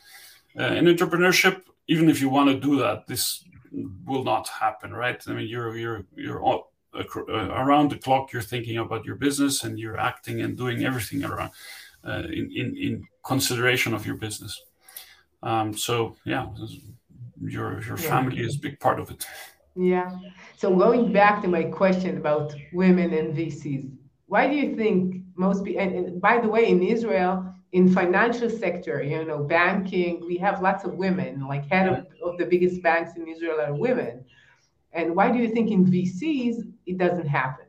[0.58, 3.44] Uh, in entrepreneurship, even if you want to do that, this
[4.04, 5.22] will not happen, right?
[5.26, 8.32] I mean, you're you're you're all, uh, around the clock.
[8.32, 11.50] You're thinking about your business and you're acting and doing everything around
[12.06, 14.62] uh, in, in in consideration of your business.
[15.42, 16.46] Um, so yeah,
[17.42, 19.26] your your family is a big part of it.
[19.76, 20.10] Yeah.
[20.56, 23.90] So going back to my question about women and VCs,
[24.26, 28.48] why do you think most people, and, and, by the way, in Israel, in financial
[28.48, 32.82] sector, you know, banking, we have lots of women, like head of, of the biggest
[32.82, 34.24] banks in Israel are women.
[34.92, 37.66] And why do you think in VCs it doesn't happen?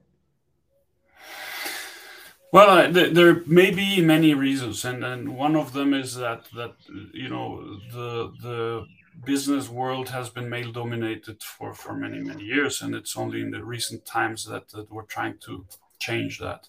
[2.53, 6.76] Well, there may be many reasons, and, and one of them is that that
[7.14, 8.86] you know the the
[9.26, 12.82] business world has been male dominated for, for many, many years.
[12.82, 15.65] And it's only in the recent times that, that we're trying to
[15.99, 16.68] change that.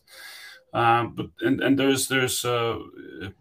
[0.73, 2.79] Um, but and, and there's there's uh,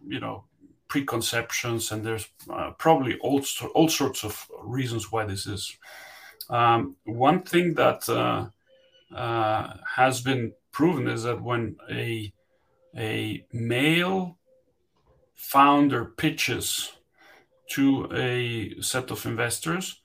[0.08, 0.46] you know
[0.88, 3.42] preconceptions and there's uh, probably all,
[3.76, 5.78] all sorts of reasons why this is.
[6.50, 8.48] Um, one thing that uh,
[9.14, 12.32] uh has been proven is that when a
[12.96, 14.38] a male
[15.34, 16.97] founder pitches
[17.72, 20.02] to a set of investors,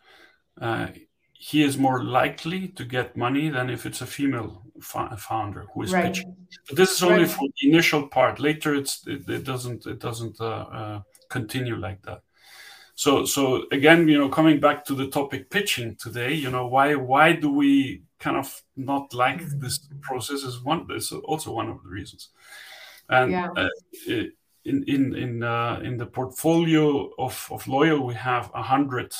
[0.60, 0.88] uh,
[1.32, 5.92] he is more likely to get money than if it's a female founder who is
[5.92, 6.04] right.
[6.04, 6.36] pitching.
[6.68, 7.30] But this is only right.
[7.30, 8.38] for the initial part.
[8.38, 12.22] Later, it's it, it doesn't it doesn't uh, uh, continue like that.
[12.94, 16.94] So so again, you know, coming back to the topic pitching today, you know, why
[16.94, 20.44] why do we kind of not like this process?
[20.44, 22.28] Is one is also one of the reasons.
[23.08, 23.48] And yeah.
[23.56, 23.68] uh,
[24.06, 24.32] it,
[24.64, 29.12] in in in uh, in the portfolio of of Loyal, we have a hundred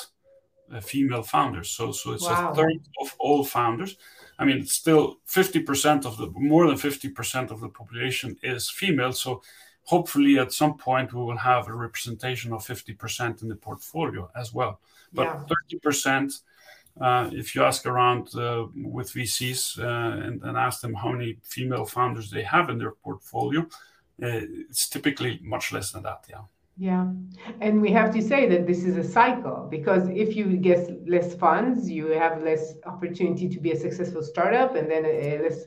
[0.72, 1.70] uh, female founders.
[1.70, 2.53] So so it's wow.
[2.53, 3.97] a third of all founders.
[4.38, 8.36] I mean, it's still fifty percent of the more than fifty percent of the population
[8.43, 9.12] is female.
[9.12, 9.43] So
[9.84, 14.30] hopefully, at some point, we will have a representation of fifty percent in the portfolio
[14.36, 14.80] as well.
[15.12, 15.78] But thirty yeah.
[15.82, 16.32] percent.
[17.01, 21.38] Uh, if you ask around uh, with VCs uh, and, and, ask them how many
[21.43, 23.66] female founders they have in their portfolio,
[24.19, 26.25] it's typically much less than that.
[26.29, 26.43] Yeah.
[26.79, 27.07] Yeah.
[27.61, 31.35] And we have to say that this is a cycle because if you get less
[31.35, 35.67] funds, you have less opportunity to be a successful startup and then a, less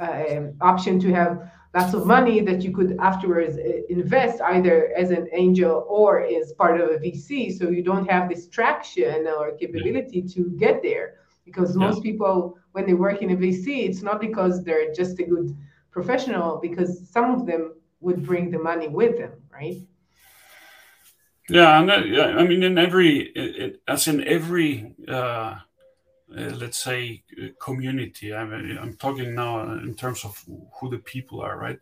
[0.00, 4.92] uh, um, option to have lots of money that you could afterwards uh, invest either
[4.96, 7.56] as an angel or as part of a VC.
[7.56, 10.34] So you don't have this traction or capability yeah.
[10.34, 12.10] to get there because most yeah.
[12.10, 15.56] people, when they work in a VC, it's not because they're just a good
[15.92, 19.82] professional, because some of them would bring the money with them, right?
[21.48, 25.56] Yeah, and uh, I mean, in every, it, as in every, uh, uh,
[26.30, 28.32] let's say, uh, community.
[28.32, 30.40] I mean, I'm talking now in terms of
[30.74, 31.80] who the people are, right?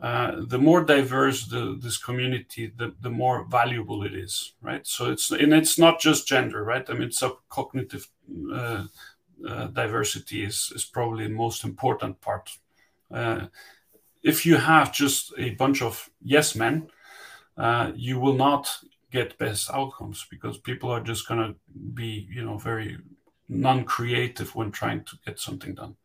[0.00, 4.84] Uh, the more diverse the, this community, the, the more valuable it is, right?
[4.86, 6.88] So it's and it's not just gender, right?
[6.88, 8.08] I mean, it's a cognitive
[8.52, 8.84] uh,
[9.72, 12.50] diversity is is probably the most important part
[14.28, 16.88] if you have just a bunch of yes men,
[17.56, 18.68] uh, you will not
[19.10, 21.54] get best outcomes because people are just going to
[21.94, 22.98] be, you know, very
[23.48, 25.96] non-creative when trying to get something done.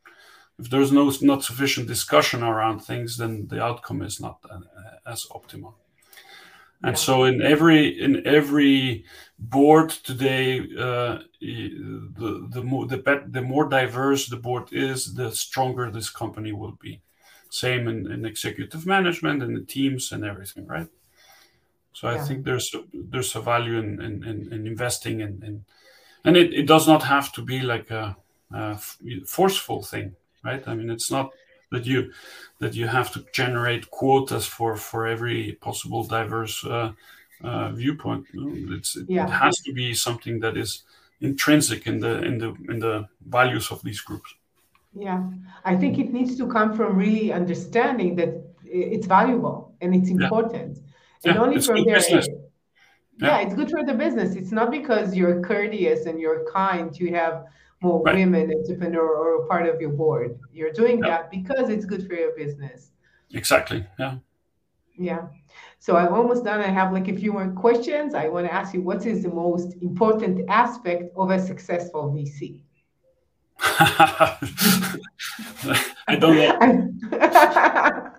[0.57, 4.59] If there's no not sufficient discussion around things, then the outcome is not uh,
[5.05, 5.73] as optimal.
[6.85, 9.05] And so, in every in every
[9.39, 15.89] board today, uh, the the more the, the more diverse the board is, the stronger
[15.89, 17.01] this company will be.
[17.53, 20.87] Same in, in executive management and the teams and everything, right?
[21.93, 25.63] So I think there's a, there's a value in, in, in, in investing in, in
[26.25, 28.17] and it, it does not have to be like a,
[28.51, 28.79] a,
[29.27, 30.67] forceful thing, right?
[30.67, 31.29] I mean, it's not
[31.71, 32.11] that you
[32.57, 36.91] that you have to generate quotas for for every possible diverse uh,
[37.43, 38.25] uh, viewpoint.
[38.33, 39.27] It's, it, yeah.
[39.27, 40.83] it has to be something that is
[41.21, 44.33] intrinsic in the in the in the values of these groups.
[44.95, 45.23] Yeah,
[45.65, 50.77] I think it needs to come from really understanding that it's valuable and it's important,
[50.77, 51.31] yeah.
[51.31, 51.95] and yeah, only from there.
[51.95, 52.27] Business.
[53.19, 53.27] Yeah.
[53.27, 54.35] yeah, it's good for the business.
[54.35, 57.45] It's not because you're courteous and you're kind you have
[57.83, 58.15] more right.
[58.15, 60.39] women entrepreneur or part of your board.
[60.51, 62.91] You're doing that because it's good for your business.
[63.31, 63.85] Exactly.
[63.99, 64.17] Yeah.
[64.95, 65.27] Yeah.
[65.79, 66.61] So I'm almost done.
[66.61, 68.13] I have like a few more questions.
[68.13, 72.61] I want to ask you what is the most important aspect of a successful VC?
[76.07, 76.57] I don't know.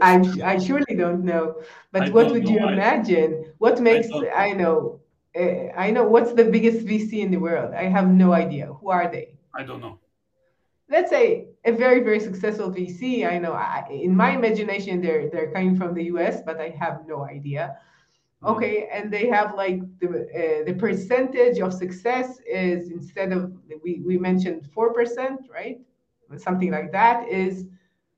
[0.00, 1.56] I, I surely don't know.
[1.92, 3.52] But I what would you imagine?
[3.58, 5.00] What makes I, I know
[5.38, 7.74] uh, I know what's the biggest VC in the world.
[7.74, 8.66] I have no idea.
[8.80, 9.36] Who are they?
[9.54, 9.98] I don't know.
[10.88, 13.28] Let's say a very very successful VC.
[13.30, 13.52] I know.
[13.52, 17.76] I, in my imagination, they're they're coming from the US, but I have no idea.
[18.42, 18.54] Mm-hmm.
[18.54, 24.00] Okay, and they have like the uh, the percentage of success is instead of we
[24.04, 25.80] we mentioned four percent, right?
[26.36, 27.64] Something like that is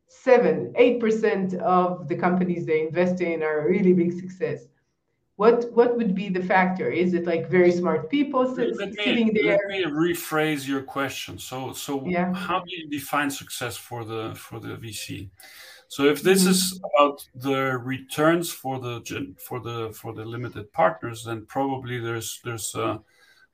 [0.07, 4.67] seven, eight percent of the companies they invest in are a really big success
[5.41, 6.91] what what would be the factor?
[6.91, 9.57] Is it like very smart people let me, sitting there?
[9.57, 11.39] Let me rephrase your question.
[11.39, 12.35] So so yeah.
[12.35, 15.31] how do you define success for the for the VC?
[15.91, 16.51] So if this mm-hmm.
[16.51, 19.03] is about the returns for the
[19.45, 23.01] for the for the limited partners, then probably there's there's a,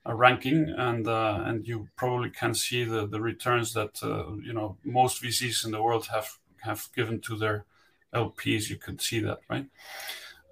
[0.05, 4.53] a ranking, and uh, and you probably can see the the returns that uh, you
[4.53, 6.29] know most VCs in the world have
[6.59, 7.65] have given to their
[8.13, 8.69] LPs.
[8.69, 9.65] You can see that, right?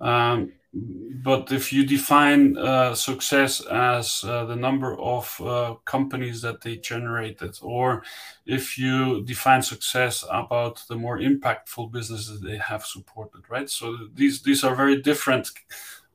[0.02, 6.62] Um, but if you define uh, success as uh, the number of uh, companies that
[6.62, 8.04] they generated, or
[8.46, 13.70] if you define success about the more impactful businesses they have supported, right?
[13.70, 15.50] So these these are very different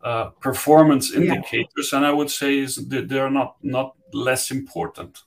[0.04, 1.98] uh, performance indicators, yeah.
[1.98, 5.22] and I would say they are not not less important.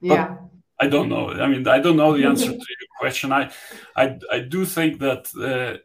[0.00, 0.28] Yeah.
[0.28, 0.46] But
[0.78, 1.30] I don't know.
[1.30, 3.32] I mean, I don't know the answer to your question.
[3.32, 3.50] I,
[3.96, 5.78] I, I do think that uh,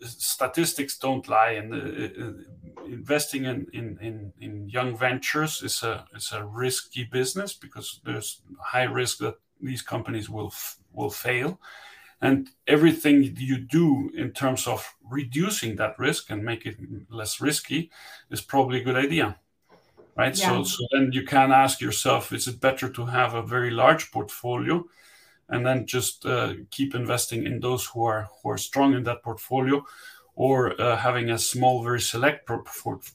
[0.00, 6.32] statistics don't lie, and uh, uh, investing in, in, in, young ventures is a is
[6.32, 10.52] a risky business because there's high risk that these companies will
[10.92, 11.60] will fail,
[12.20, 16.76] and everything you do in terms of reducing that risk and make it
[17.08, 17.90] less risky
[18.30, 19.36] is probably a good idea
[20.16, 20.48] right yeah.
[20.48, 24.10] so so then you can ask yourself is it better to have a very large
[24.10, 24.84] portfolio
[25.50, 29.22] and then just uh, keep investing in those who are who are strong in that
[29.22, 29.84] portfolio,
[30.34, 32.48] or uh, having a small, very select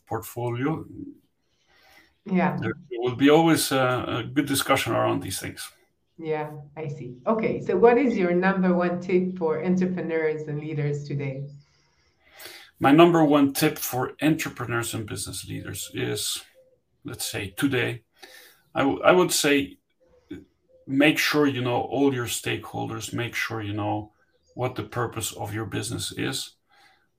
[0.07, 0.85] portfolio.
[2.25, 5.69] Yeah, there will be always a, a good discussion around these things.
[6.17, 7.17] Yeah, I see.
[7.27, 11.43] Okay, so what is your number one tip for entrepreneurs and leaders today?
[12.79, 16.41] My number one tip for entrepreneurs and business leaders is,
[17.03, 18.03] let's say, today,
[18.73, 19.77] I, I would say
[20.87, 24.11] make sure you know all your stakeholders, make sure you know
[24.53, 26.55] what the purpose of your business is.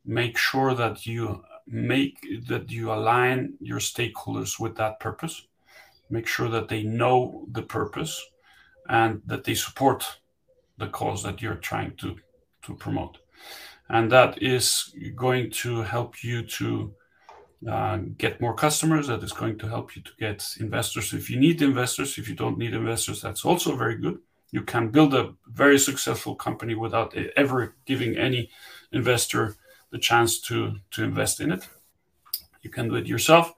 [0.05, 5.47] Make sure that you make that you align your stakeholders with that purpose.
[6.11, 8.25] Make sure that they know the purpose
[8.89, 10.19] and that they support
[10.79, 12.17] the cause that you're trying to
[12.63, 13.19] to promote.
[13.89, 16.93] And that is going to help you to
[17.69, 19.09] uh, get more customers.
[19.09, 21.13] That is going to help you to get investors.
[21.13, 24.19] If you need investors, if you don't need investors, that's also very good.
[24.53, 28.51] You can build a very successful company without ever giving any
[28.93, 29.57] investor
[29.91, 31.69] the chance to to invest in it.
[32.63, 33.53] You can do it yourself,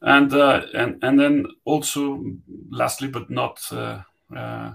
[0.00, 2.24] and uh, and and then also,
[2.70, 4.02] lastly but not uh,
[4.34, 4.72] uh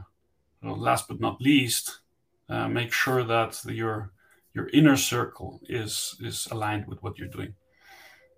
[0.62, 2.02] last but not least,
[2.50, 4.12] uh, make sure that your
[4.54, 7.54] your inner circle is is aligned with what you're doing.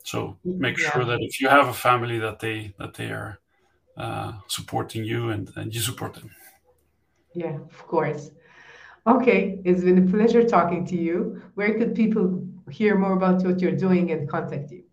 [0.07, 0.89] So make yeah.
[0.91, 3.39] sure that if you have a family, that they that they are
[3.97, 6.29] uh, supporting you and, and you support them.
[7.33, 8.31] Yeah, of course.
[9.05, 11.41] Okay, it's been a pleasure talking to you.
[11.55, 14.83] Where could people hear more about what you're doing and contact you?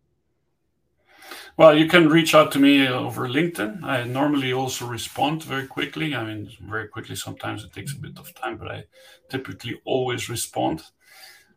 [1.57, 3.85] Well, you can reach out to me over LinkedIn.
[3.85, 6.17] I normally also respond very quickly.
[6.17, 7.15] I mean, very quickly.
[7.15, 8.85] Sometimes it takes a bit of time, but I
[9.29, 10.83] typically always respond.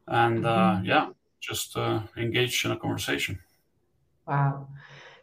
[0.05, 0.85] And uh, mm-hmm.
[0.85, 1.09] yeah,
[1.41, 3.39] just uh, engage in a conversation.
[4.27, 4.67] Wow.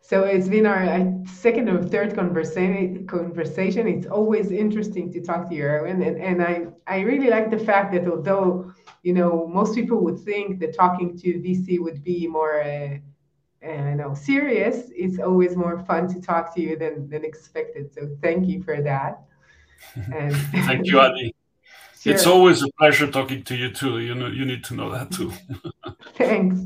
[0.01, 0.85] So it's been our
[1.27, 3.07] second or third conversation.
[3.07, 3.89] Conversation.
[3.89, 7.59] It's always interesting to talk to you, Erwin, and, and I I really like the
[7.59, 8.71] fact that although
[9.03, 12.99] you know most people would think that talking to VC would be more uh,
[13.67, 17.95] uh, know serious, it's always more fun to talk to you than than expected.
[17.95, 19.23] So thank you for that.
[20.13, 20.35] And
[20.67, 21.35] thank you, Adi.
[22.05, 22.13] Sure.
[22.13, 23.99] It's always a pleasure talking to you too.
[23.99, 25.33] You know, you need to know that too.
[26.17, 26.61] Thanks.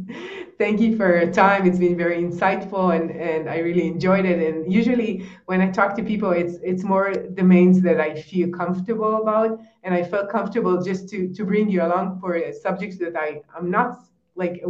[0.59, 1.64] Thank you for your time.
[1.64, 4.43] It's been very insightful and, and I really enjoyed it.
[4.43, 9.22] And usually when I talk to people, it's it's more domains that I feel comfortable
[9.22, 9.61] about.
[9.84, 13.70] And I felt comfortable just to to bring you along for subjects that I, I'm
[13.70, 14.01] not
[14.34, 14.61] like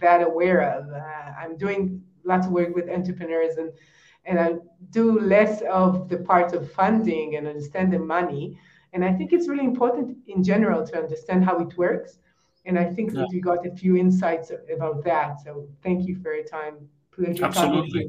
[0.00, 0.90] that aware of.
[0.90, 3.70] Uh, I'm doing lots of work with entrepreneurs and
[4.24, 4.54] and I
[4.90, 8.58] do less of the part of funding and understand the money.
[8.96, 12.18] And I think it's really important in general to understand how it works.
[12.64, 13.20] And I think yeah.
[13.20, 15.38] that we got a few insights about that.
[15.44, 16.88] So thank you for your time.
[17.12, 18.06] Pleasure Absolutely.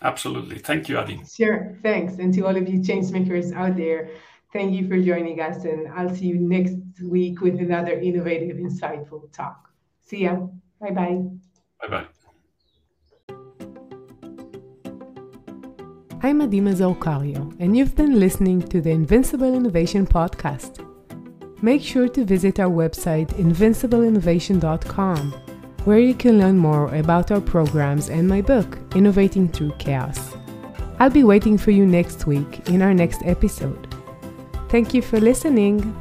[0.00, 0.58] Absolutely.
[0.60, 1.20] Thank you, Adi.
[1.30, 1.76] Sure.
[1.82, 2.14] Thanks.
[2.14, 4.08] And to all of you changemakers out there,
[4.50, 5.64] thank you for joining us.
[5.64, 9.68] And I'll see you next week with another innovative, insightful talk.
[10.00, 10.36] See ya.
[10.80, 11.20] Bye bye.
[11.82, 12.17] Bye bye.
[16.20, 20.84] I'm Adi Mazor Kario, and you've been listening to the Invincible Innovation Podcast.
[21.62, 25.32] Make sure to visit our website, invincibleinnovation.com,
[25.84, 30.36] where you can learn more about our programs and my book, Innovating Through Chaos.
[30.98, 33.94] I'll be waiting for you next week in our next episode.
[34.70, 35.94] Thank you for listening.